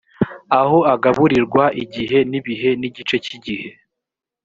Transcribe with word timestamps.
aho 0.59 0.77
agaburirirwa 0.93 1.63
igihe 1.83 2.17
n 2.29 2.33
ibihe 2.39 2.69
n 2.79 2.83
igice 2.89 3.15
cy 3.25 3.31
igihe 3.37 3.69